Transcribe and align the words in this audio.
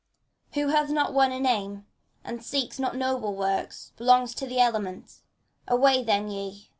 Who 0.55 0.69
hath 0.69 0.89
not 0.89 1.13
won 1.13 1.31
a 1.31 1.39
name, 1.39 1.85
and 2.23 2.43
seeks 2.43 2.79
not 2.79 2.95
noble 2.95 3.35
works. 3.35 3.91
Belongs 3.97 4.33
but 4.33 4.39
to 4.39 4.47
the 4.47 4.59
elements: 4.59 5.21
away 5.67 6.01
then, 6.01 6.27
ye 6.27 6.69